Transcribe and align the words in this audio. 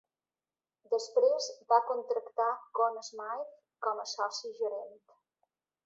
Després 0.93 1.49
va 1.73 1.79
contractar 1.91 2.49
Conn 2.81 2.99
Smythe 3.11 3.47
com 3.89 4.05
a 4.07 4.11
soci 4.17 4.57
gerent. 4.63 5.03